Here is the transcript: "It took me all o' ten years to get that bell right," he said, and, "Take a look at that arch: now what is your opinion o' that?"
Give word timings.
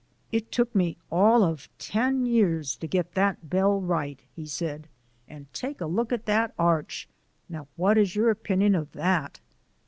"It 0.31 0.51
took 0.51 0.73
me 0.73 0.97
all 1.11 1.43
o' 1.43 1.57
ten 1.77 2.25
years 2.25 2.75
to 2.77 2.87
get 2.87 3.13
that 3.13 3.51
bell 3.51 3.79
right," 3.79 4.19
he 4.35 4.47
said, 4.47 4.87
and, 5.27 5.45
"Take 5.53 5.79
a 5.79 5.85
look 5.85 6.11
at 6.11 6.25
that 6.25 6.55
arch: 6.57 7.07
now 7.47 7.67
what 7.75 7.99
is 7.99 8.15
your 8.15 8.31
opinion 8.31 8.73
o' 8.75 8.85
that?" 8.93 9.39